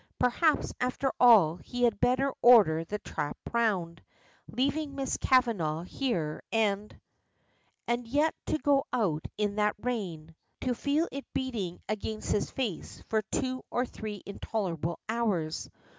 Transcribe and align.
Perhaps, 0.17 0.73
after 0.81 1.13
all, 1.19 1.57
he 1.57 1.83
had 1.83 1.99
better 1.99 2.33
order 2.41 2.83
the 2.83 2.97
trap 2.97 3.37
round, 3.53 4.01
leave 4.47 4.89
Miss 4.89 5.15
Kavanagh 5.17 5.83
here, 5.83 6.41
and 6.51 6.99
And 7.87 8.07
yet 8.07 8.33
to 8.47 8.57
go 8.57 8.85
out 8.91 9.27
in 9.37 9.57
that 9.57 9.75
rain; 9.79 10.33
to 10.61 10.73
feel 10.73 11.07
it 11.11 11.31
beating 11.35 11.81
against 11.87 12.31
his 12.31 12.49
face 12.49 13.03
for 13.09 13.21
two 13.31 13.63
or 13.69 13.85
three 13.85 14.23
intolerable 14.25 14.99
hours. 15.07 15.69